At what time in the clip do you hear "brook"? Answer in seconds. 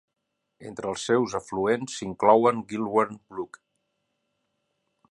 3.35-3.63